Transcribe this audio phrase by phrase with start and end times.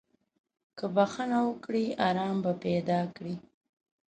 [0.77, 3.35] که بخښنه وکړې، ارام به پیدا کړې.